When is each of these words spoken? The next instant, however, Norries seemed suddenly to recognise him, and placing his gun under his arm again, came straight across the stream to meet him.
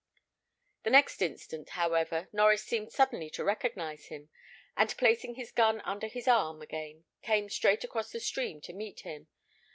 The 0.81 0.89
next 0.89 1.21
instant, 1.21 1.69
however, 1.77 2.27
Norries 2.33 2.63
seemed 2.63 2.91
suddenly 2.91 3.29
to 3.29 3.43
recognise 3.43 4.07
him, 4.07 4.29
and 4.75 4.97
placing 4.97 5.35
his 5.35 5.51
gun 5.51 5.79
under 5.81 6.07
his 6.07 6.27
arm 6.27 6.59
again, 6.63 7.03
came 7.21 7.49
straight 7.51 7.83
across 7.83 8.11
the 8.11 8.19
stream 8.19 8.61
to 8.61 8.73
meet 8.73 9.01
him. 9.01 9.27